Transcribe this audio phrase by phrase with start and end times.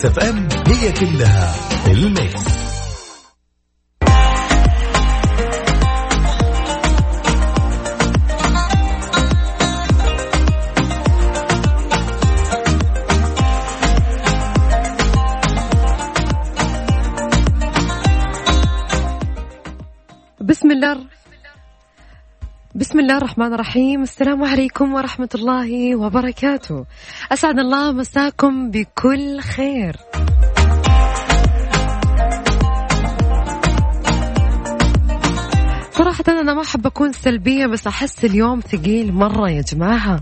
[0.00, 1.54] Mix FM هي كلها
[1.86, 2.44] ال mix.
[20.40, 21.19] بسم الله
[22.90, 24.02] بسم الله الرحمن الرحيم.
[24.02, 26.84] السلام عليكم ورحمة الله وبركاته.
[27.32, 29.96] أسعد الله مساكم بكل خير.
[35.92, 40.20] صراحة أنا ما أحب أكون سلبية بس أحس اليوم ثقيل مرة يا جماعة.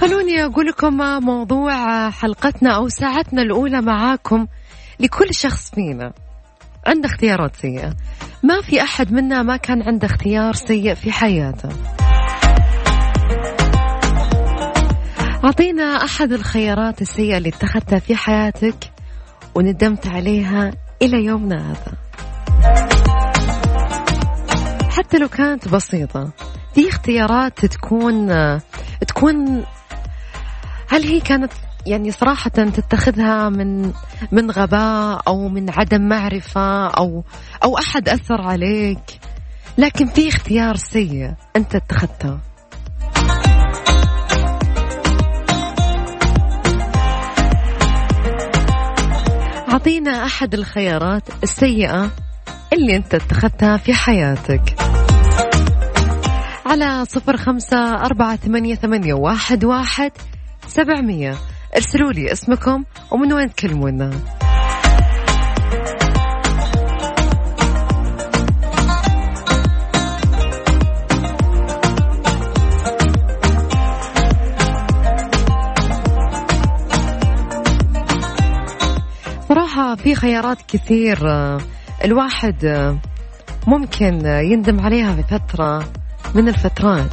[0.00, 4.46] خلوني أقول لكم موضوع حلقتنا أو ساعتنا الأولى معاكم
[5.00, 6.12] لكل شخص فينا.
[6.86, 7.94] عنده اختيارات سيئة.
[8.42, 11.68] ما في أحد منا ما كان عنده اختيار سيء في حياته.
[15.44, 18.92] أعطينا أحد الخيارات السيئة اللي اتخذتها في حياتك
[19.54, 20.70] وندمت عليها
[21.02, 21.96] إلى يومنا هذا.
[24.90, 26.32] حتى لو كانت بسيطة
[26.74, 28.28] في اختيارات تكون
[29.06, 29.64] تكون
[30.88, 31.52] هل هي كانت
[31.90, 33.92] يعني صراحة تتخذها من
[34.32, 37.24] من غباء أو من عدم معرفة أو
[37.64, 39.20] أو أحد أثر عليك.
[39.78, 42.38] لكن في اختيار سيء أنت اتخذته.
[49.72, 52.10] أعطينا أحد الخيارات السيئة
[52.72, 54.76] اللي أنت اتخذتها في حياتك.
[56.66, 60.12] على صفر خمسة أربعة ثمانية, ثمانية واحد, واحد
[60.66, 61.34] سبعمية.
[61.76, 64.10] ارسلوا لي اسمكم ومن وين تكلمونا.
[79.48, 81.18] صراحة في خيارات كثير
[82.04, 82.66] الواحد
[83.66, 85.84] ممكن يندم عليها في فترة
[86.34, 87.10] من الفترات.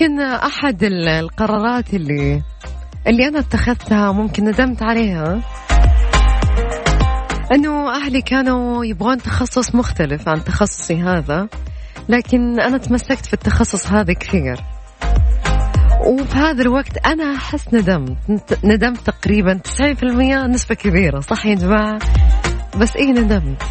[0.00, 2.42] يمكن أحد القرارات اللي
[3.06, 5.40] اللي أنا اتخذتها ممكن ندمت عليها.
[7.52, 11.48] أنه أهلي كانوا يبغون تخصص مختلف عن تخصصي هذا
[12.08, 14.60] لكن أنا تمسكت في التخصص هذا كثير.
[16.06, 18.18] وفي هذا الوقت أنا أحس ندمت.
[18.64, 21.20] ندمت تقريبا 90% نسبة كبيرة.
[21.20, 21.98] صح يا جماعة؟
[22.76, 23.62] بس إيه ندمت.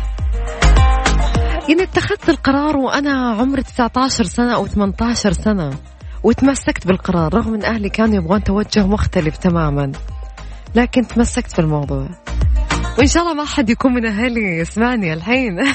[1.70, 5.70] يعني اتخذت القرار وأنا عمري 19 سنة أو 18 سنة.
[6.24, 9.92] وتمسكت بالقرار رغم إن أهلي كانوا يبغون توجه مختلف تماما.
[10.76, 12.08] لكن تمسكت في الموضوع
[12.98, 15.60] وإن شاء الله ما حد يكون من أهلي يسمعني الحين.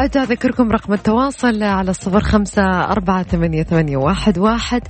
[0.00, 4.82] أرجع أذكركم رقم التواصل على الصفر خمسة أربعة ثمانية, ثمانية واحد, واحد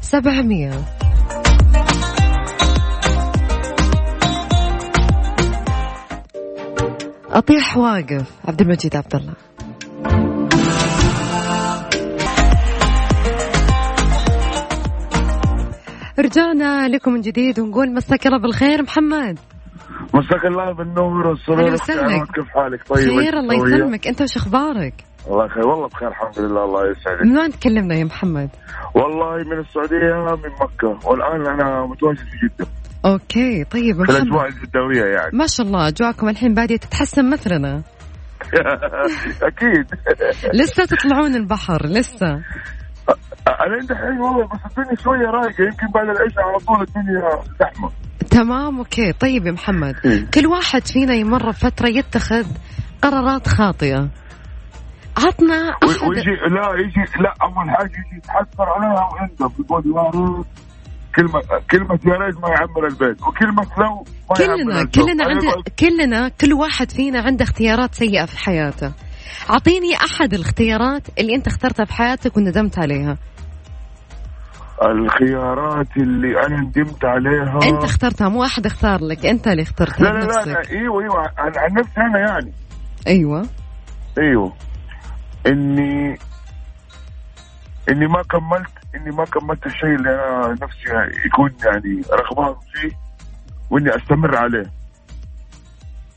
[0.00, 0.70] سبعمية.
[7.32, 8.32] أطيح واقف.
[8.48, 9.34] عبد المجيد عبد الله.
[16.18, 19.38] رجعنا لكم من جديد ونقول مساك الله بالخير محمد.
[20.14, 21.76] مساك الله بالنور والسرور
[22.34, 24.06] كيف حالك؟ طيب خير الله يسلمك.
[24.06, 24.94] أنت وش أخبارك؟
[25.28, 25.68] الله خير.
[25.68, 27.22] والله بخير الحمد لله الله يسعدك.
[27.22, 28.48] من وين تكلمنا يا محمد؟
[28.94, 31.08] والله من السعودية من مكة.
[31.08, 32.66] والآن أنا متواجد في جدة.
[33.04, 35.30] أوكي طيب في الاجواء الجدوية يعني.
[35.32, 37.82] ما شاء الله أجواءكم الحين بادية تتحسن مثلنا.
[39.42, 39.86] أكيد.
[40.54, 42.26] لسه تطلعون البحر لسه.
[43.48, 47.90] أنا عندي الحين والله بس الدنيا شوية رايقة يمكن بعد العشاء على طول الدنيا زحمة.
[48.30, 49.12] تمام أوكي.
[49.12, 49.94] طيب يا محمد
[50.34, 52.46] كل واحد فينا يمر فترة يتخذ
[53.02, 54.08] قرارات خاطئة.
[55.16, 55.76] عطنا
[56.08, 60.44] ويجي لا يجي لا أول حاجة يجي يتحسر عليها ويندم يقول يا
[61.16, 61.40] كلمة
[61.70, 65.42] كلمة يا ريت ما يعمر البيت وكلمة لو ما كلنا كلنا عند
[65.78, 68.92] كلنا كل واحد فينا عنده اختيارات سيئة في حياته.
[69.50, 73.18] أعطيني أحد الاختيارات اللي أنت اخترتها في حياتك وندمت عليها.
[74.82, 77.58] الخيارات اللي أنا ندمت عليها.
[77.62, 81.20] أنت اخترتها مو أحد اختار لك أنت اللي اخترتها لا لا لا, لا إيوه إيوه
[81.38, 82.52] عن, عن نفسي أنا يعني.
[83.06, 83.46] أيوه.
[84.18, 84.52] إيوه.
[85.46, 86.18] اني
[87.90, 92.96] إني ما كملت إني ما كملت الشيء اللي أنا نفسي يكون يعني رغبان فيه
[93.70, 94.70] وإني أستمر عليه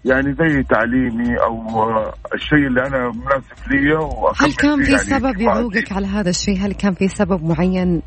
[0.05, 1.89] يعني زي تعليمي أو
[2.33, 3.95] الشيء اللي أنا مناسب لي
[4.39, 8.01] هل كان في يعني سبب يعوقك على هذا الشيء؟ هل كان في سبب معين؟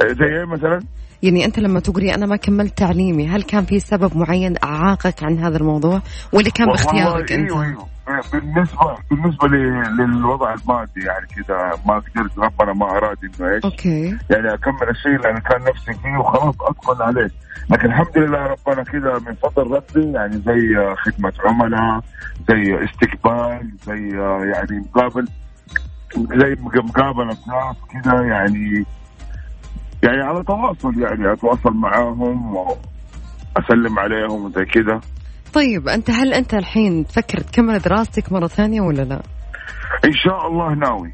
[0.00, 0.80] زي إيه مثلا؟
[1.22, 5.38] يعني أنت لما تقولي أنا ما كملت تعليمي هل كان في سبب معين أعاقك عن
[5.38, 6.02] هذا الموضوع؟
[6.32, 7.86] ولا كان باختيارك أنت؟ إيوه إيوه.
[8.32, 13.64] بالنسبة بالنسبة للوضع المادي يعني كذا ما قدرت ربنا ما أراد إنه إيش.
[13.64, 14.18] أوكي.
[14.30, 17.30] يعني أكمل الشيء اللي أنا كان نفسي فيه وخلاص اتقن عليه.
[17.70, 22.00] لكن الحمد لله ربنا كذا من فضل ربي يعني زي خدمة عملاء
[22.48, 24.08] زي استقبال زي
[24.52, 25.28] يعني مقابل
[26.16, 28.84] زي مقابلة ناس كذا يعني
[30.02, 35.00] يعني على تواصل يعني أتواصل معاهم وأسلم عليهم وزي كذا.
[35.54, 39.22] طيب أنت هل أنت الحين تفكر تكمل دراستك مرة ثانية ولا لا؟
[40.04, 41.12] إن شاء الله ناوي.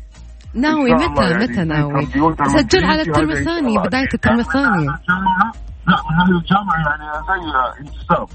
[0.54, 2.06] ناوي متى؟ يعني متى ناوي؟
[2.46, 4.86] سجل على الترم الثاني بداية الترم الثاني.
[4.86, 8.28] لا من الجامعة يعني زي انتساب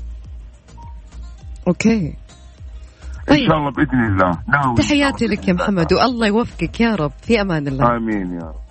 [1.67, 2.13] okay
[3.27, 3.39] طيب.
[3.39, 4.37] ان شاء الله بإذن الله.
[4.47, 7.11] ناوي تحياتي لك يا محمد والله يوفقك يا رب.
[7.21, 7.95] في أمان الله.
[7.97, 8.62] آمين يا رب.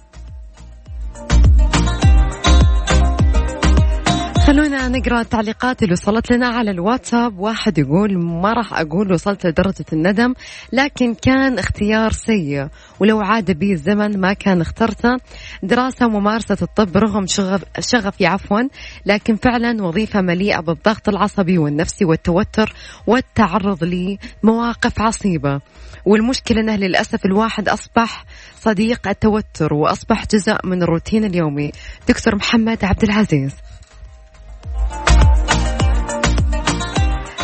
[4.52, 7.38] خلونا نقرأ التعليقات اللي وصلت لنا على الواتساب.
[7.38, 10.34] واحد يقول ما راح أقول وصلت لدرجة الندم
[10.72, 12.68] لكن كان اختيار سيء
[13.00, 15.16] ولو عاد بي الزمن ما كان اخترته.
[15.62, 18.62] دراسة وممارسة الطب رغم شغف شغفي عفوا
[19.06, 22.74] لكن فعلا وظيفة مليئة بالضغط العصبي والنفسي والتوتر
[23.06, 25.60] والتعرض لمواقف عصيبة.
[26.04, 28.24] والمشكلة أنه للأسف الواحد أصبح
[28.56, 31.72] صديق التوتر وأصبح جزء من الروتين اليومي.
[32.08, 33.52] دكتور محمد عبد العزيز.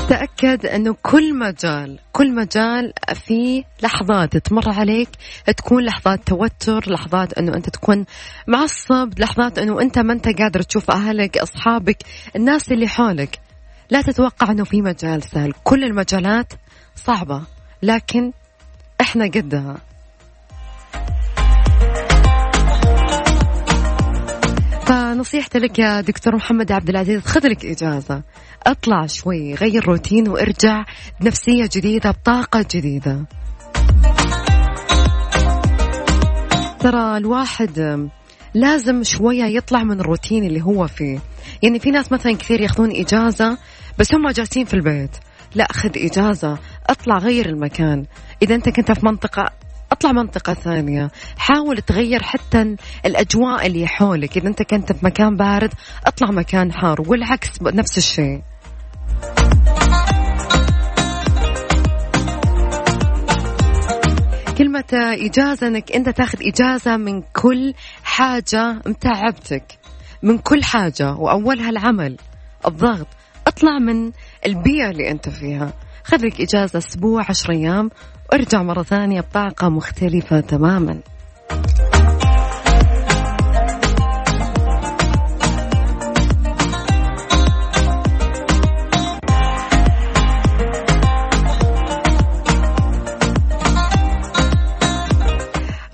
[0.08, 5.08] تأكد أنه كل مجال كل مجال في لحظات تمر عليك
[5.56, 8.04] تكون لحظات توتر لحظات أنه أنت تكون
[8.46, 11.96] معصب لحظات أنه أنت ما أنت قادر تشوف أهلك أصحابك
[12.36, 13.40] الناس اللي حولك.
[13.90, 15.52] لا تتوقع أنه في مجال سهل.
[15.64, 16.52] كل المجالات
[16.96, 17.42] صعبة
[17.82, 18.32] لكن
[19.00, 19.76] إحنا قدها.
[24.88, 28.22] فنصيحتي لك يا دكتور محمد عبد العزيز خذ لك إجازة.
[28.66, 30.84] اطلع شوي غير روتين وارجع
[31.20, 33.26] بنفسية جديدة بطاقة جديدة.
[36.80, 38.08] ترى الواحد
[38.54, 41.18] لازم شوية يطلع من الروتين اللي هو فيه.
[41.62, 43.58] يعني في ناس مثلا كثير ياخذون إجازة
[43.98, 45.16] بس هم جالسين في البيت.
[45.54, 48.04] لا خذ إجازة اطلع غير المكان.
[48.42, 49.50] إذا أنت كنت في منطقة
[49.98, 51.10] أطلع منطقة ثانية.
[51.36, 54.36] حاول تغير حتى الأجواء اللي حولك.
[54.36, 55.72] إذا أنت كنت في مكان بارد
[56.06, 58.42] أطلع مكان حار والعكس نفس الشيء.
[64.58, 67.74] كلمة إجازة أنك أنت تاخذ إجازة من كل
[68.04, 69.78] حاجة متعبتك.
[70.22, 72.16] من كل حاجة وأولها العمل
[72.66, 73.06] الضغط.
[73.46, 74.12] أطلع من
[74.46, 75.72] البيئة اللي أنت فيها.
[76.08, 77.90] خذ لك إجازة أسبوع عشر أيام
[78.32, 81.00] وارجع مرة ثانية بطاقة مختلفة تماما.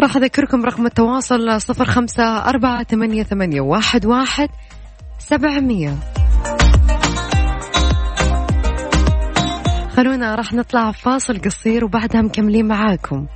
[0.00, 4.48] راح أذكركم رقم التواصل صفر خمسة أربعة ثمانية, ثمانية واحد, واحد
[5.18, 5.98] سبعمية.
[10.24, 13.26] راح نطلع فاصل قصير وبعدها مكملين معاكم.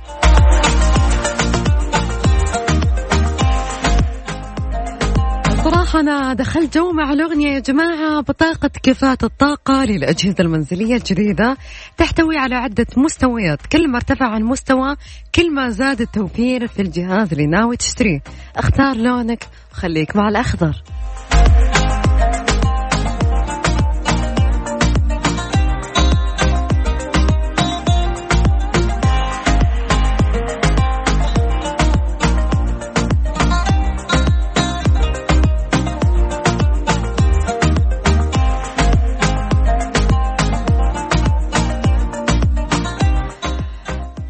[5.63, 11.57] صراحة أنا دخلت جو مع الأغنية يا جماعة بطاقة كفاءة الطاقة للأجهزة المنزلية الجديدة
[11.97, 14.95] تحتوي على عدة مستويات كل ما ارتفع عن مستوى
[15.35, 18.21] كل ما زاد التوفير في الجهاز اللي ناوي تشتريه.
[18.55, 20.83] اختار لونك وخليك مع الأخضر.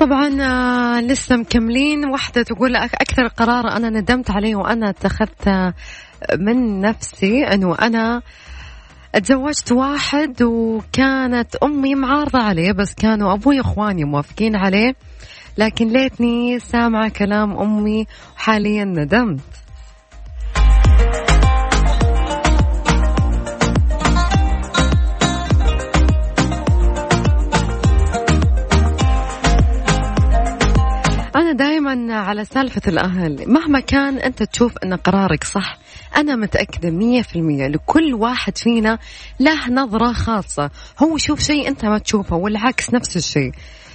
[0.10, 2.10] طبعا آه، لسه مكملين.
[2.10, 5.74] واحدة تقول أكثر قرار أنا ندمت عليه وأنا اتخذته
[6.40, 8.22] من نفسي أنه أنا
[9.24, 14.96] تزوجت واحد وكانت أمي معارضة عليه بس كانوا أبوي وإخواني موافقين عليه.
[15.58, 19.40] لكن ليتني سامعة كلام أمي وحاليا ندمت.
[31.90, 35.78] على سالفة الأهل مهما كان أنت تشوف أن قرارك صح
[36.16, 39.00] أنا متأكدة مية في المية لكل واحد فينا
[39.40, 40.70] له نظرة خاصة
[41.00, 43.52] هو يشوف شيء أنت ما تشوفه والعكس نفس الشيء.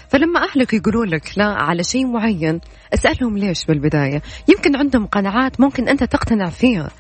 [0.09, 2.61] فلما أهلك يقولوا لك لا على شيء معين
[2.95, 6.91] اسألهم ليش بالبداية؟ يمكن عندهم قناعات ممكن أنت تقتنع فيها.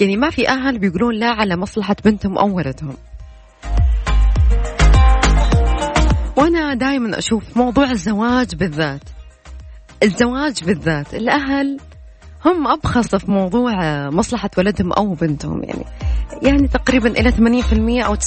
[0.00, 2.96] يعني ما في أهل بيقولون لا على مصلحة بنتهم أو ولدهم.
[6.36, 9.15] وأنا دائما أشوف موضوع الزواج بالذات.
[10.02, 11.78] الزواج بالذات الأهل
[12.44, 13.72] هم أبخص في موضوع
[14.10, 15.84] مصلحة ولدهم أو بنتهم يعني
[16.42, 17.32] يعني تقريبا إلى
[18.02, 18.18] 80% أو 90%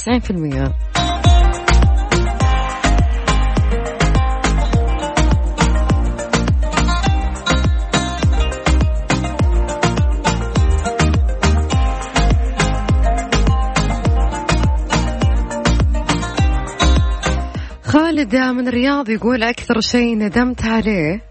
[17.84, 21.29] خالد من الرياض يقول أكثر شيء ندمت عليه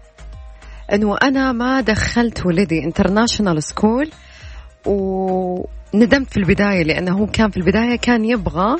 [0.92, 4.10] أنه أنا ما دخلت ولدي international school
[4.86, 8.76] وندمت في البداية لأنه هو كان في البداية كان يبغى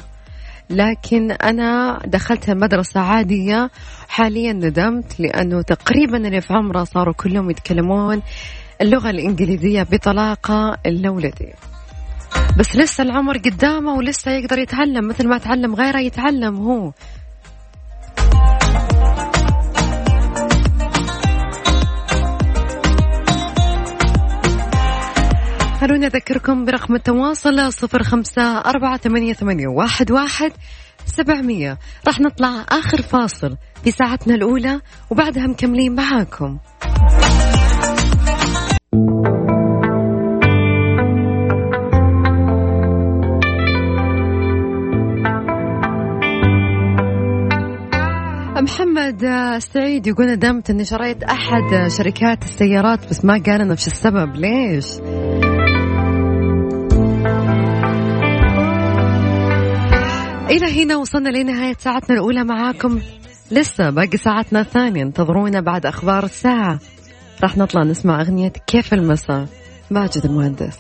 [0.71, 3.71] لكن أنا دخلت مدرسة عادية.
[4.09, 8.23] حاليا ندمت لأنه تقريبا اللي في عمره صاروا كلهم يتكلمون
[8.81, 11.53] اللغة الإنجليزية بطلاقة لولدي.
[12.59, 16.93] بس لسه العمر قدامه ولسه يقدر يتعلم مثل ما تعلم غيره يتعلم هو.
[25.81, 30.53] خلوني أذكركم برقم التواصل صفر خمسة أربعة ثمانية, ثمانية واحد, واحد
[31.07, 31.79] سبعمية.
[32.07, 36.59] راح نطلع آخر فاصل في ساعتنا الأولى وبعدها مكملين معاكم.
[48.63, 49.27] محمد
[49.59, 54.37] سعيد يقول ندمت إني شريت أحد شركات السيارات بس ما قال وش السبب.
[54.37, 54.87] ليش؟
[60.51, 63.01] إلى هنا وصلنا لنهاية ساعتنا الأولى معاكم.
[63.51, 65.03] لسه باقي ساعتنا الثانية.
[65.03, 66.79] انتظرونا بعد أخبار الساعة.
[67.43, 69.47] راح نطلع نسمع أغنية كيف المساء.
[69.91, 70.79] ماجد المهندس.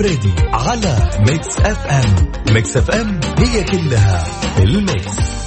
[0.00, 0.96] الفريدي على
[1.28, 2.32] Mix FM.
[2.54, 4.24] Mix FM هي كلها
[4.58, 5.40] ال mix.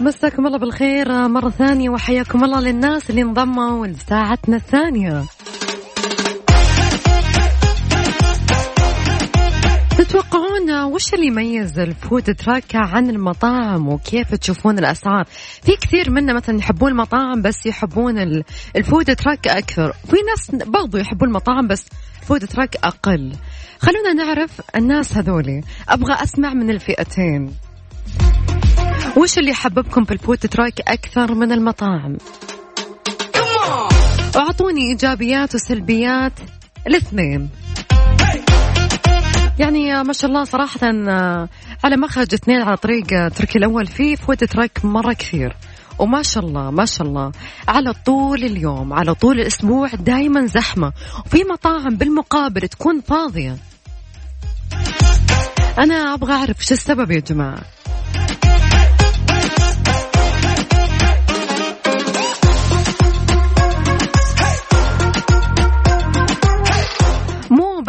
[0.00, 5.24] مساكم الله بالخير مرة ثانية وحياكم الله للناس اللي انضموا لساعتنا الثانية.
[10.00, 15.24] تتوقعون وش اللي يميز ال food truck عن المطاعم وكيف تشوفون الأسعار؟
[15.62, 18.42] في كثير منا مثلا يحبون المطاعم بس يحبون
[18.76, 21.86] ال food truck أكثر، في ناس برضو يحبون المطاعم بس
[22.22, 23.32] food truck أقل.
[23.78, 27.54] خلونا نعرف الناس هذولي، أبغى أسمع من الفئتين.
[29.16, 32.16] وش اللي يحببكم في ال food truck أكثر من المطاعم؟
[34.36, 36.32] أعطوني إيجابيات وسلبيات
[36.86, 37.50] الاثنين.
[39.60, 41.48] يعني ما شاء الله صراحة آه،
[41.84, 45.56] على مخرج اثنين على طريق آه، تركي الأول في فود تراك مرة كثير.
[45.98, 47.32] وما شاء الله ما شاء الله.
[47.68, 50.92] على طول اليوم على طول الأسبوع دايما زحمة.
[51.26, 53.56] وفي مطاعم بالمقابل تكون فاضية.
[55.78, 57.62] أنا أبغى أعرف شو السبب يا جماعة؟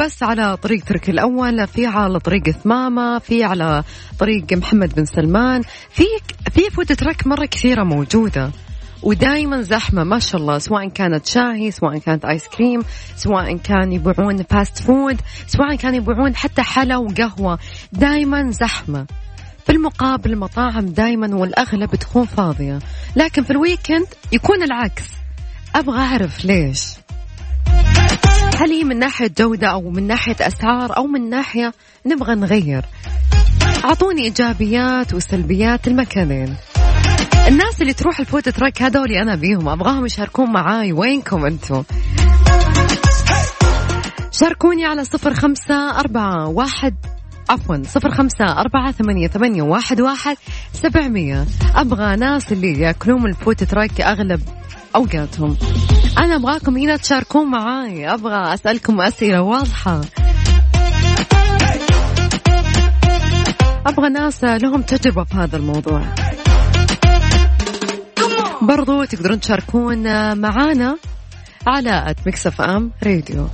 [0.01, 3.83] بس على طريق تركي الأول في على طريق ثمامة في على
[4.19, 5.61] طريق محمد بن سلمان.
[5.89, 6.03] في
[6.51, 8.51] في food truck مرة كثيرة موجودة.
[9.03, 10.57] ودائما زحمة ما شاء الله.
[10.57, 12.81] سواء كانت شاهي سواء كانت آيس كريم
[13.15, 17.59] سواء كان يبيعون fast food سواء كان يبيعون حتى حلا وقهوة.
[17.91, 19.05] دائما زحمة.
[19.67, 22.79] بالمقابل المطاعم دائما والأغلب تكون فاضية.
[23.15, 25.05] لكن في ال weekend يكون العكس.
[25.75, 27.01] أبغى أعرف ليش.
[28.55, 31.73] هل هي من ناحية جودة أو من ناحية أسعار أو من ناحية
[32.05, 32.85] نبغى نغير؟
[33.85, 36.55] أعطوني إيجابيات وسلبيات المكانين.
[37.47, 40.93] الناس اللي تروح الفوت تراك هذولي أنا بيهم أبغاهم يشاركون معاي.
[40.93, 41.83] وينكم أنتم؟
[44.31, 46.95] شاركوني على صفر خمسة أربعة واحد
[47.49, 50.37] عفوا صفر خمسة أربعة ثمانية, ثمانية واحد, واحد
[50.73, 51.45] سبعمية.
[51.75, 54.41] أبغى ناس اللي يأكلون ال food truck أغلب
[54.95, 55.57] أوقاتهم.
[56.17, 58.13] أنا أبغاكم هنا تشاركون معاي.
[58.13, 60.01] أبغى أسألكم أسئلة واضحة.
[63.87, 66.01] أبغى ناس لهم تجربة في هذا الموضوع.
[68.61, 70.03] برضو تقدرون تشاركون
[70.37, 70.97] معانا
[71.67, 73.47] على at Mix FM Radio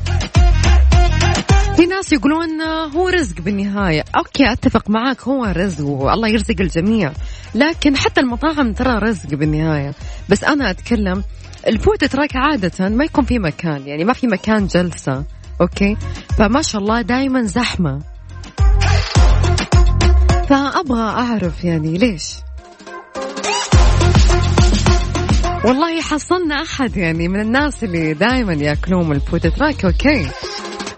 [1.78, 2.62] في ناس يقولون
[2.96, 4.04] هو رزق بالنهاية.
[4.18, 7.12] okay أتفق معاك هو رزق والله يرزق الجميع.
[7.56, 9.94] لكن حتى المطاعم ترى رزق بالنهاية.
[10.30, 11.24] بس أنا أتكلم
[11.68, 15.24] ال food truck عادة ما يكون في مكان يعني ما في مكان جلسة
[15.62, 15.98] okay؟
[16.38, 18.02] فما شاء الله دايما زحمة.
[20.50, 22.34] فأبغى أعرف يعني ليش؟
[25.66, 30.28] والله حصلنا أحد يعني من الناس اللي دائما يأكلون ال food truck okay؟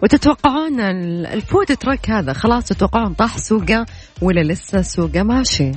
[0.04, 0.80] وتتوقعون
[1.26, 3.86] ال food truck هذا خلاص تتوقعون طاح سوقه
[4.22, 5.72] ولا لسه سوقه؟ ماشي.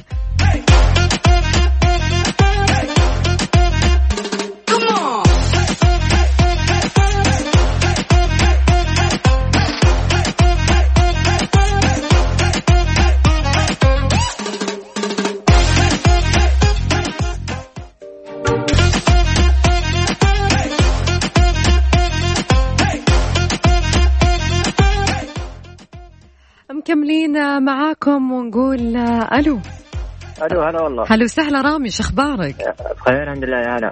[27.59, 29.59] معاكم ونقول ألو.
[30.43, 31.05] ألو هلا والله.
[31.09, 32.57] هلا وسهلا رامي شو أخبارك؟
[33.01, 33.91] بخير الحمد لله يا هلا.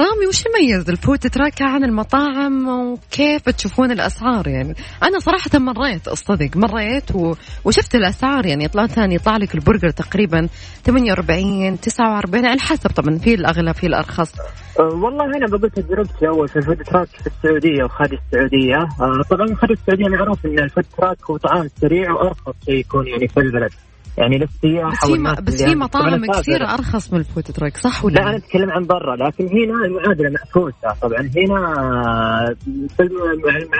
[0.00, 6.08] رامي وش يميز ال food truck عن المطاعم وكيف تشوفون الأسعار يعني؟ أنا صراحة مريت
[6.08, 7.34] أصدق مريت و...
[7.64, 10.48] وشفت الأسعار يعني طلعت ثاني يطلع لك البرجر تقريبا
[10.84, 14.34] 48 49 على حسب طبعا في الأغلى في الأرخص.
[14.80, 18.76] أه والله أنا بقول تجربتي أول في ال food truck في السعودية وخارج السعودية.
[18.76, 23.06] أه طبعا خارج السعودية معروف إن ال food truck هو طعام سريع وأرخص شيء يكون
[23.06, 23.70] يعني في البلد.
[24.18, 28.14] يعني للسياحه بس في بس في مطاعم كثير أرخص من ال food truck صح ولا
[28.14, 31.30] لا أنا أتكلم عن برا لكن هنا المعادله معكوسه طبعا.
[31.36, 31.60] هنا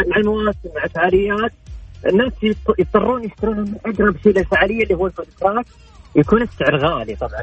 [0.08, 1.52] مع المواسم مع الفعاليات
[2.06, 2.32] الناس
[2.78, 5.66] يضطرون يشترون أقرب شيء للفعالية اللي هو ال food truck.
[6.16, 7.42] يكون السعر غالي طبعا.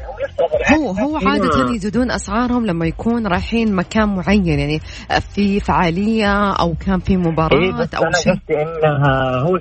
[0.78, 4.80] هو هو عادة يزيدون أسعارهم لما يكون رايحين مكان معين يعني
[5.34, 8.60] في فعالية أو كان في مباراة إيه أو شيء.
[8.62, 9.58] إنها هو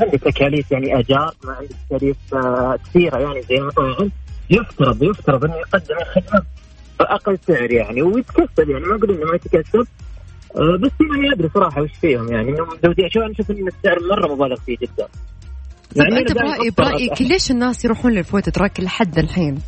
[0.00, 2.16] عنده تكاليف يعني أجار ما عنده تكاليف
[2.84, 4.10] كثيرة يعني زي المطاعم
[4.50, 6.42] يفترض يفترض إنه يقدم الخدمة
[7.00, 9.86] بأقل سعر يعني ويتكسب يعني ما أقول إنه ما يتكسب
[10.54, 12.50] بس ما أدري صراحة وش فيهم يعني.
[12.50, 15.08] انهم مزودين شو أنا أشوف إن السعر مرة مبالغ فيه جدا.
[15.96, 19.58] طيب انت برايي برايك ليش الناس يروحون لل food truck لحد الحين؟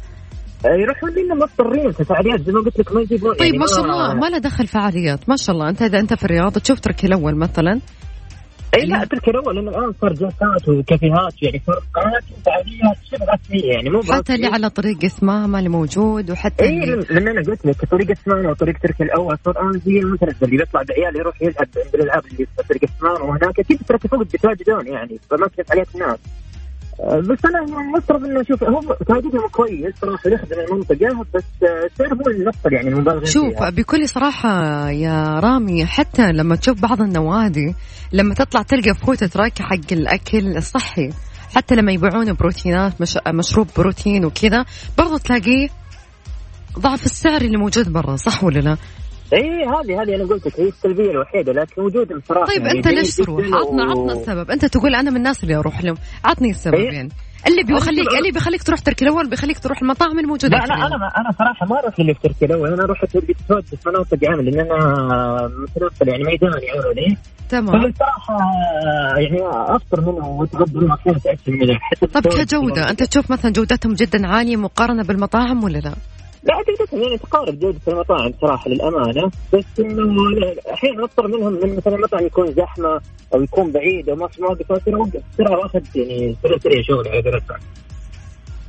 [0.65, 3.81] يروحون لأنهم مضطرين في فعاليات زي ما قلت لك ما يجيبون طيب يعني ما شاء
[3.81, 5.69] الله ما له دخل فعاليات ما شاء الله.
[5.69, 7.81] أنت إذا أنت في الرياض تشوف تركي الأول مثلا.
[8.77, 13.73] اي لا تركي الأول لأنه الان صار جلسات وكافيهات يعني صار قنوات وفعاليات شبه رسمية
[13.73, 16.79] يعني مو حتى اللي على طريق اسمامه اللي موجود وحتى اي
[17.11, 20.83] لأن أنا قلت لك طريق اسمامه وطريق تركي الأول صار الان زي المتنزل اللي بيطلع
[20.83, 25.19] بعيال يروح يلعب عند الألعاب اللي في طريق اسمامه وهناك أكيد تركي فوق بيتواجدون يعني
[25.31, 26.19] فما كيف عليك الناس.
[27.01, 27.63] بس أنا
[27.97, 32.89] مفترض إنه شوف هو تواجدهم كويس صراحة يخدم المنطقة بس السعر هو اللي نفر يعني
[32.89, 33.71] المبالغ شوف فيها.
[33.71, 37.75] بكل صراحة يا رامي حتى لما تشوف بعض النوادي
[38.13, 41.11] لما تطلع تلقى food truck حق الأكل الصحي
[41.55, 43.19] حتى لما يبيعون بروتينات مش...
[43.29, 44.65] مشروب بروتين وكذا
[44.99, 45.69] برضو تلاقيه
[46.79, 48.77] ضعف السعر اللي موجود برا صح ولا لا؟
[49.33, 52.89] اي هذه هذه أنا قلت لك هي السلبية الوحيدة لكن وجود بصراحه طيب يعني أنت
[52.89, 56.75] ليش تروح؟ عطنا عطنا السبب، أنت تقول أنا من الناس اللي أروح لهم، عطني السبب
[56.75, 57.09] إيه؟ يعني.
[57.47, 61.31] اللي بيخليك اللي بيخليك تروح تركي الأول بيخليك تروح المطاعم الموجودة لا أنا أنا أنا
[61.39, 62.73] صراحة ما أروح اللي في تركي الأول.
[62.73, 63.35] أنا أروح في
[63.87, 67.17] مناطق عمل لأن أنا متنقل يعني ميداني عملي
[67.49, 67.91] تمام.
[67.91, 68.39] فبصراحه
[69.19, 69.39] يعني
[69.77, 71.79] أفطر منه وأتغدى منه أكثر منه
[72.15, 75.95] طب كجودة أنت تشوف مثلا جودتهم جدا عالية مقارنة بالمطاعم ولا لا؟
[76.45, 81.95] لا جودتهم يعني تقارب جودة المطاعم صراحة للأمانة بس إنه أحيانا أضطر منهم من مثلا
[81.95, 83.01] المطعم يكون زحمة
[83.35, 87.59] أو يكون بعيد أو ما في مواقف أوقف بسرعة وأخذ يعني سريع شغل على قولتهم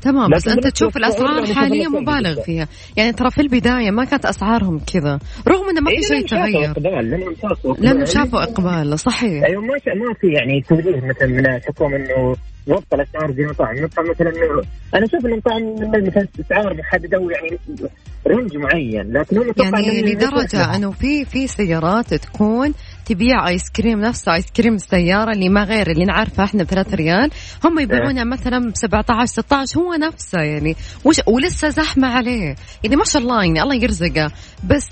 [0.05, 2.67] تمام بس أنت تشوف الأسعار حاليا مبالغ فيها.
[2.97, 5.19] يعني ترى في البداية ما كانت أسعارهم كذا.
[5.47, 6.73] رغم إنه ما في شيء تغير.
[7.79, 8.99] لأنه شافوا إقبال.
[8.99, 9.43] صحيح.
[9.43, 12.35] أيوه ما ما في يعني توجيه مثلا من الحكومة إنه
[12.67, 14.31] وفق الأسعار زي المطاعم المطعم مثلا
[14.95, 17.57] أنا أشوف المطاعم مثلا اسعار محددة ويعني
[18.27, 22.73] range معين لكن هم يعني لدرجة إنه في في سيارات تكون
[23.05, 26.95] تبيع آيس كريم نفسه آيس كريم السياره اللي ما غير اللي نعرفه إحنا ب 3
[26.95, 27.31] ريال.
[27.65, 28.29] هم يبيعونها إيه.
[28.29, 30.75] مثلا ب 17 16 هو نفسه يعني.
[31.05, 32.55] وش ولسه زحمة عليه.
[32.83, 34.31] يعني ما شاء الله يعني الله يرزقه.
[34.63, 34.89] بس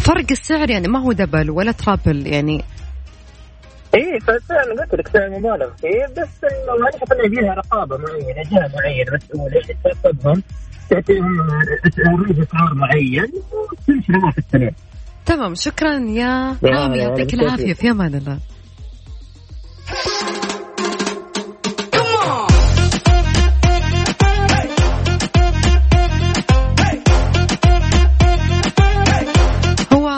[0.00, 2.64] فرق السعر يعني ما هو double ولا triple يعني.
[3.94, 8.70] إيه فعلا قلت لك سعر مبالغ فيه بس إنه أشوف إنه يبيها رقابة معينة جهة
[8.74, 10.42] معينة مسؤوله تراقبهم
[10.90, 11.40] تعطيهم
[11.98, 14.70] range اسعار معين وتمشي الأمور في السريع.
[15.26, 18.38] تمام شكرا يا رامي يعطيك العافية في أمان الله.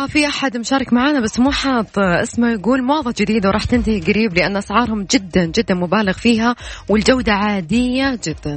[0.07, 4.57] في أحد مشارك معنا بس مو حاط اسمه يقول موضه جديدة وراح تنتهي قريب لأن
[4.57, 6.57] أسعارهم جدا جدا مبالغ فيها
[6.88, 8.57] والجودة عادية جدا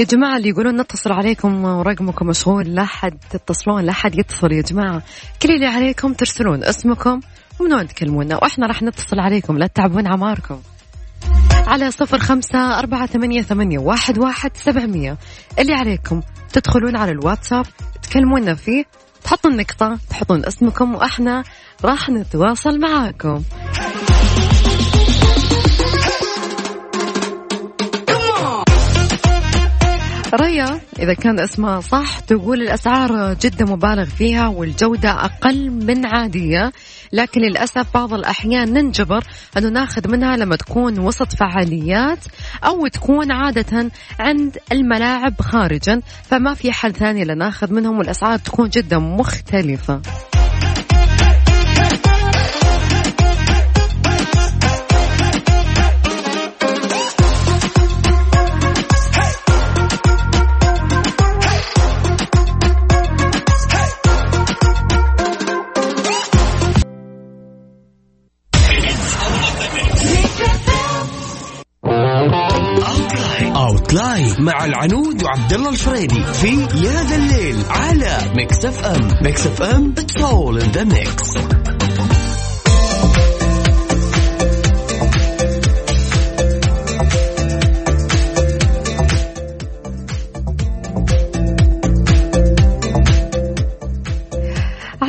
[0.00, 4.62] يا جماعة اللي يقولون نتصل عليكم ورقمكم مشغول لا حد تتصلون لا حد يتصل يا
[4.62, 5.02] جماعة.
[5.42, 7.20] كل اللي عليكم ترسلون اسمكم
[7.60, 10.60] ومن وين تكلمونا وإحنا راح نتصل عليكم لا تتعبون عماركم
[11.66, 15.18] على صفر خمسة أربعة ثمانية, ثمانية واحد, واحد سبعمية.
[15.58, 16.20] اللي عليكم
[16.52, 17.66] تدخلون على الواتساب
[18.02, 18.84] تكلمونا فيه
[19.24, 21.44] تحطون نقطة تحطون اسمكم وإحنا
[21.84, 23.42] راح نتواصل معاكم.
[30.50, 36.72] ريا إذا كان اسمها صح تقول الأسعار جدا مبالغ فيها والجودة أقل من عادية.
[37.12, 39.24] لكن للأسف بعض الأحيان ننجبر
[39.56, 42.18] أنه ناخذ منها لما تكون وسط فعاليات
[42.64, 48.98] أو تكون عادة عند الملاعب خارجا فما في حل ثاني لناخذ منهم والأسعار تكون جدا
[48.98, 50.00] مختلفة.
[73.92, 79.94] live مع العنود وعبد الله الفريدي في يا ذا الليل على Mix FM Mix FM
[79.98, 81.38] it's all in the mix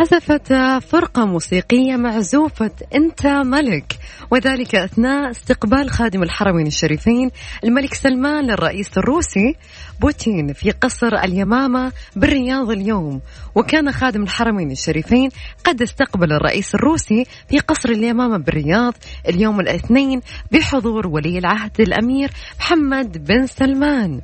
[0.01, 3.97] عزفت فرقة موسيقية معزوفة أنت ملك.
[4.31, 7.31] وذلك أثناء استقبال خادم الحرمين الشريفين
[7.63, 9.55] الملك سلمان للرئيس الروسي
[9.99, 13.21] بوتين في قصر اليمامة بالرياض اليوم.
[13.55, 15.29] وكان خادم الحرمين الشريفين
[15.63, 18.93] قد استقبل الرئيس الروسي في قصر اليمامة بالرياض
[19.29, 24.21] اليوم الاثنين بحضور ولي العهد الأمير محمد بن سلمان.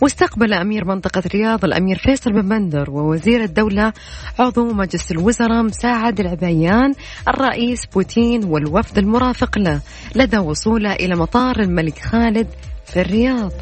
[0.00, 3.92] واستقبل أمير منطقة رياض الأمير فيصل بن بندر ووزير الدولة
[4.38, 6.94] عضو مجلس الوزراء مساعد العبيان
[7.28, 9.80] الرئيس بوتين والوفد المرافق له
[10.16, 12.46] لدى وصوله إلى مطار الملك خالد
[12.86, 13.52] في الرياض.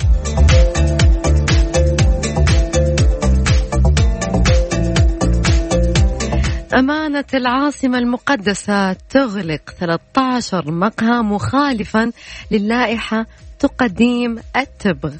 [6.74, 12.12] أمانة العاصمة المقدسة تغلق 13 مقهى مخالفا
[12.50, 13.26] للائحة
[13.58, 15.12] تقديم التبغ.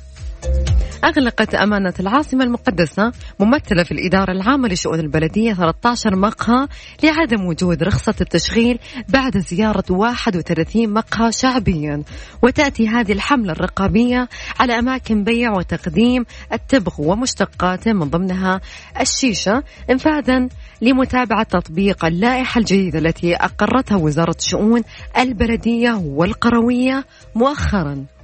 [1.05, 6.69] أغلقت أمانة العاصمة المقدسة ممثلة في الإدارة العامة لشؤون البلدية 13 مقهى
[7.05, 12.03] لعدم وجود رخصة التشغيل بعد زيارة 31 مقهى شعبيا.
[12.43, 14.29] وتأتي هذه الحملة الرقابية
[14.61, 18.61] على أماكن بيع وتقديم التبغ ومشتقاته من ضمنها
[19.01, 20.49] الشيشة انفاذا
[20.83, 24.83] لمتابعة تطبيق اللائحة الجديدة التي أقرتها وزارة الشؤون
[25.19, 28.18] البلدية والقروية مؤخرا.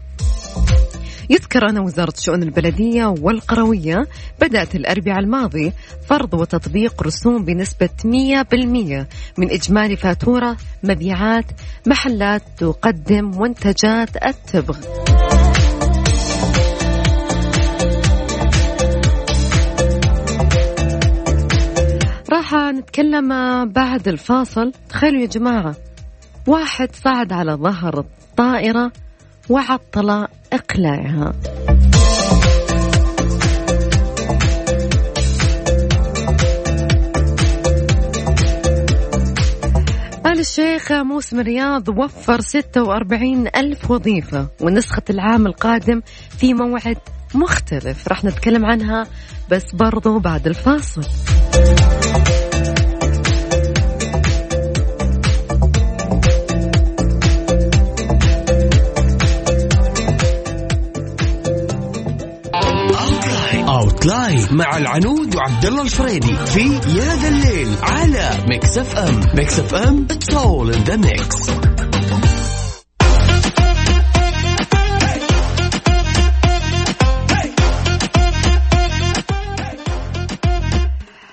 [1.30, 4.06] يذكر أن وزارة الشؤون البلدية والقروية
[4.40, 5.72] بدأت الأربعاء الماضي
[6.08, 9.06] فرض وتطبيق رسوم بنسبة 100%
[9.38, 11.44] من إجمالي فاتورة مبيعات
[11.86, 14.78] محلات تقدم منتجات التبغ
[22.32, 23.28] راح نتكلم
[23.68, 24.72] بعد الفاصل.
[24.88, 25.74] تخيلوا يا جماعة
[26.46, 28.92] واحد صعد على ظهر الطائرة
[29.50, 31.32] وعطل إقلاعها.
[40.44, 46.00] الشيخ موسم الرياض وفر 46 ألف وظيفة ونسخة العام القادم
[46.38, 46.98] في موعد
[47.34, 48.08] مختلف.
[48.08, 49.06] راح نتكلم عنها
[49.50, 51.02] بس برضو بعد الفاصل.
[64.04, 70.06] outline مع العنود وعبد الله الفريدي في يا ذا الليل على Mix FM Mix FM
[70.10, 71.50] it's all in the mix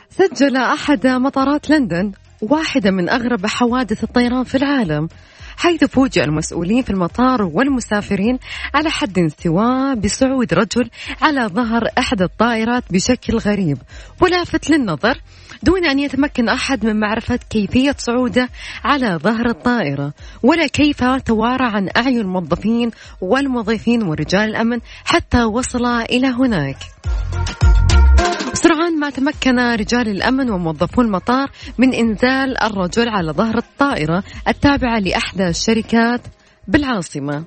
[0.10, 5.08] سجل أحد مطارات لندن واحدة من أغرب حوادث الطيران في العالم.
[5.62, 8.40] حيث فوجئ المسؤولين في المطار والمسافرين
[8.74, 10.90] على حد سواء بصعود رجل
[11.22, 13.78] على ظهر إحدى الطائرات بشكل غريب.
[14.22, 15.22] ولافت للنظر
[15.64, 18.50] دون أن يتمكن أحد من معرفة كيفية صعوده
[18.84, 26.28] على ظهر الطائرة ولا كيف توارى عن أعين الموظفين والمضيفين ورجال الأمن حتى وصل إلى
[26.28, 26.78] هناك.
[28.54, 35.48] سرعان ما تمكن رجال الأمن وموظفو المطار من إنزال الرجل على ظهر الطائرة التابعة لأحدى
[35.48, 36.22] الشركات
[36.68, 37.46] بالعاصمة.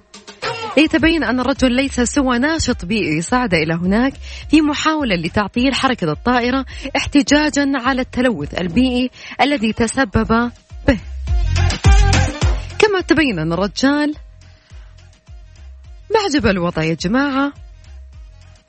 [0.76, 4.12] يتبين أن الرجل ليس سوى ناشط بيئي صعد إلى هناك
[4.50, 6.64] في محاولة لتعطيل حركة الطائرة
[6.96, 10.50] احتجاجا على التلوث البيئي الذي تسبب
[10.88, 10.98] به.
[12.78, 14.14] كما تبين أن الرجال
[16.14, 17.52] معجب الوضع يا جماعة.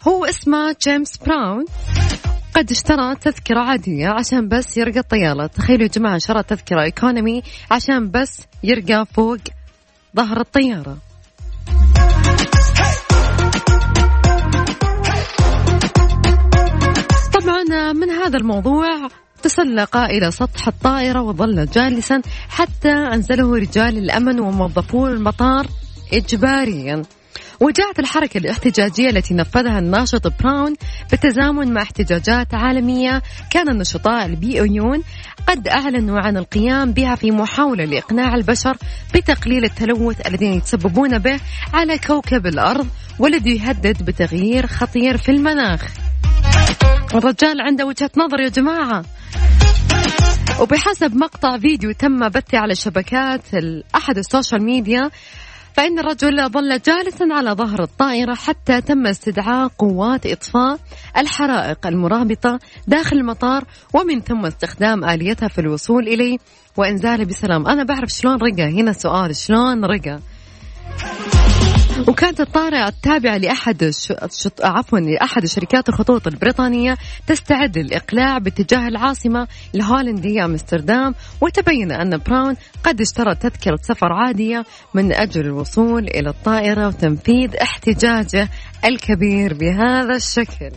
[0.07, 1.65] هو اسمه جيمس براون.
[2.55, 8.11] قد اشترى تذكرة عادية عشان بس يرقى الطيارة تخيلوا يا جماعة شرى تذكرة ايكونومي عشان
[8.11, 9.37] بس يرقى فوق
[10.15, 10.97] ظهر الطيارة.
[17.33, 19.07] طبعا من هذا الموضوع
[19.43, 25.67] تسلق إلى سطح الطائرة وظل جالسا حتى أنزله رجال الأمن وموظفو المطار
[26.13, 27.01] إجباريا.
[27.59, 30.75] وجاءت الحركة الاحتجاجية التي نفذها الناشط براون
[31.11, 33.21] بالتزامن مع احتجاجات عالمية.
[33.49, 35.03] كان النشطاء البيئيون
[35.47, 38.77] قد أعلنوا عن القيام بها في محاولة لإقناع البشر
[39.13, 41.39] بتقليل التلوث الذين يتسببون به
[41.73, 42.87] على كوكب الأرض
[43.19, 45.81] والذي يهدد بتغيير خطير في المناخ.
[47.15, 49.03] الرجال عنده وجهة نظر يا جماعة.
[50.59, 53.41] وبحسب مقطع فيديو تم بثه على شبكات
[53.95, 55.09] أحد ال social media
[55.75, 60.79] فإن الرجل ظل جالسا على ظهر الطائرة حتى تم استدعاء قوات إطفاء
[61.17, 66.37] الحرائق المرابطة داخل المطار ومن ثم استخدام آليتها في الوصول إليه
[66.77, 67.67] وإنزاله بسلام.
[67.67, 69.35] أنا بعرف شلون رقى هنا سؤال.
[69.35, 70.19] شلون رقى
[72.07, 74.61] وكانت الطائرة التابعة لأحد الشط...
[74.63, 83.01] عفوا لأحد الشركات الخطوط البريطانية تستعد للإقلاع باتجاه العاصمة الهولندية أمستردام وتبين أن براون قد
[83.01, 88.49] اشترى تذكرة سفر عادية من أجل الوصول إلى الطائرة وتنفيذ احتجاجه
[88.85, 90.71] الكبير بهذا الشكل.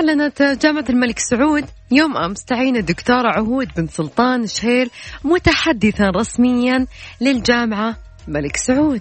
[0.00, 1.64] أعلنت جامعة الملك سعود.
[1.90, 4.90] يوم أمس تعيين الدكتورة عهود بن سلطان شهيل
[5.24, 6.86] متحدثا رسميا
[7.20, 7.96] للجامعة
[8.28, 9.00] ملك سعود.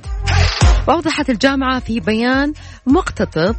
[0.88, 2.54] وأوضحت الجامعة في بيان
[2.88, 3.56] مقتطب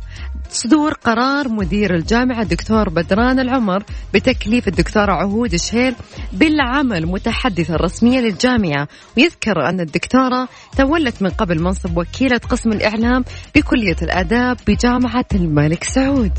[0.50, 5.94] صدور قرار مدير الجامعة الدكتور بدران العمر بتكليف الدكتورة عهود شهيل
[6.32, 8.88] بالعمل متحدثة رسمية للجامعة.
[9.16, 13.24] ويذكر أن الدكتورة تولت من قبل منصب وكيلة قسم الإعلام
[13.54, 16.32] بكلية الآداب بجامعة الملك سعود.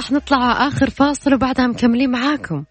[0.00, 2.64] راح نطلع آخر فاصل وبعدها مكملين معاكم.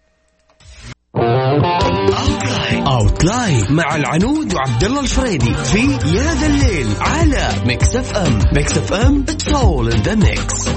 [2.86, 5.78] outline مع العنود وعبد الله الفريدي في
[6.16, 10.68] يا ذا الليل على Mix FM Mix FM it's all in the mix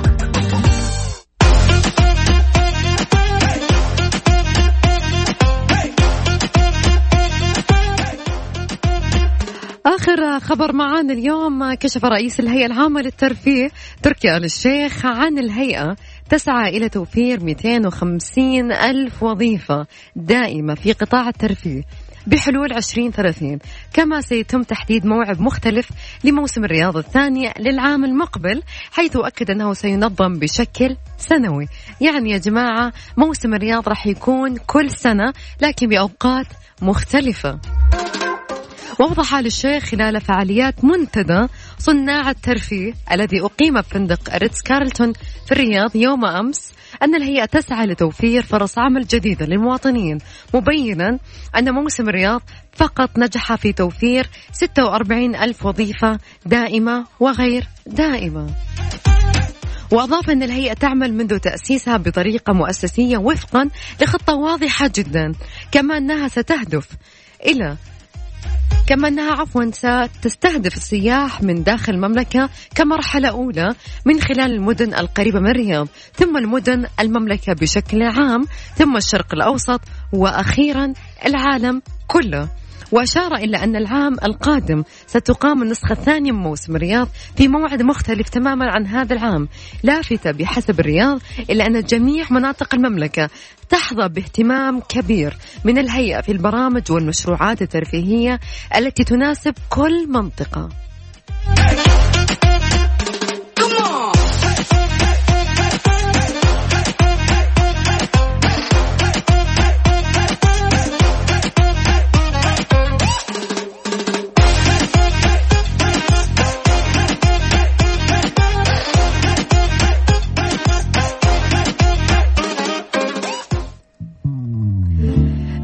[9.86, 13.72] آخر خبر معانا اليوم كشف رئيس الهيئة العامة للترفيه
[14.04, 15.96] تركي آل الشيخ عن الهيئة
[16.30, 21.84] تسعى إلى توفير 250 ألف وظيفة دائمة في قطاع الترفيه
[22.28, 23.60] بحلول 2030
[23.94, 25.90] كما سيتم تحديد موعد مختلف
[26.24, 31.68] لموسم الرياض الثاني للعام المقبل حيث أكد أنه سينظم بشكل سنوي.
[32.02, 36.48] يعني يا جماعة موسم الرياض راح يكون كل سنة لكن بأوقات
[36.82, 37.60] مختلفة.
[39.00, 41.48] وأوضح آل الشيخ خلال فعاليات منتدى
[41.80, 45.14] صناع الترفيه الذي أقيم بفندق ريتز كارلتون
[45.46, 50.18] في الرياض يوم أمس أن الهيئة تسعى لتوفير فرص عمل جديدة للمواطنين
[50.54, 51.20] مبينا
[51.58, 52.42] أن موسم الرياض
[52.74, 58.48] فقط نجح في توفير 46 ألف وظيفة دائمة وغير دائمة.
[59.92, 63.70] وأضاف أن الهيئة تعمل منذ تأسيسها بطريقة مؤسسية وفقا
[64.02, 65.32] لخطة واضحة جدا
[65.72, 66.88] كما أنها ستهدف
[67.46, 67.78] إلى
[68.88, 73.76] كما أنها عفوا ستستهدف السياح من داخل المملكة كمرحلة أولى
[74.06, 79.82] من خلال المدن القريبة من الرياض ثم المدن المملكة بشكل عام ثم الشرق الأوسط
[80.14, 80.94] وأخيرا
[81.26, 82.50] العالم كله.
[82.94, 88.72] وأشار إلى أن العام القادم ستقام النسخة الثانية من موسم الرياض في موعد مختلف تماما
[88.72, 89.48] عن هذا العام.
[89.84, 93.30] لافتة بحسب الرياض إلى أن جميع مناطق المملكة
[93.70, 98.40] تحظى باهتمام كبير من الهيئة في البرامج والمشروعات الترفيهية
[98.76, 100.70] التي تناسب كل منطقة.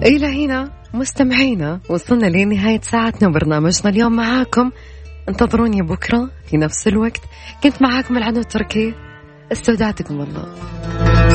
[0.03, 4.71] إلى هنا مستمعينا وصلنا لنهاية ساعتنا برنامجنا اليوم معاكم
[5.29, 7.21] انتظروني بكرة في نفس الوقت.
[7.63, 8.93] كنت معاكم العنود التركي
[9.51, 10.55] استودعتكم الله.